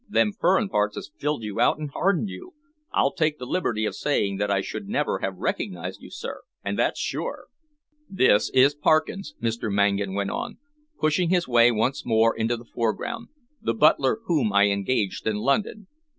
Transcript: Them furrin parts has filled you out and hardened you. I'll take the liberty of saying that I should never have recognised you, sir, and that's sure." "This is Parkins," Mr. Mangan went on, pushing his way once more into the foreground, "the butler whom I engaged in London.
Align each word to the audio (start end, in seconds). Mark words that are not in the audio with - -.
Them 0.09 0.31
furrin 0.33 0.67
parts 0.67 0.95
has 0.95 1.11
filled 1.19 1.43
you 1.43 1.59
out 1.59 1.77
and 1.77 1.91
hardened 1.91 2.27
you. 2.27 2.55
I'll 2.91 3.11
take 3.13 3.37
the 3.37 3.45
liberty 3.45 3.85
of 3.85 3.95
saying 3.95 4.37
that 4.37 4.49
I 4.49 4.61
should 4.61 4.87
never 4.89 5.19
have 5.19 5.37
recognised 5.37 6.01
you, 6.01 6.09
sir, 6.09 6.41
and 6.65 6.79
that's 6.79 6.99
sure." 6.99 7.49
"This 8.09 8.49
is 8.49 8.73
Parkins," 8.73 9.35
Mr. 9.39 9.71
Mangan 9.71 10.15
went 10.15 10.31
on, 10.31 10.57
pushing 10.99 11.29
his 11.29 11.47
way 11.47 11.71
once 11.71 12.03
more 12.03 12.35
into 12.35 12.57
the 12.57 12.65
foreground, 12.65 13.27
"the 13.61 13.75
butler 13.75 14.21
whom 14.25 14.51
I 14.51 14.69
engaged 14.69 15.27
in 15.27 15.35
London. 15.35 15.85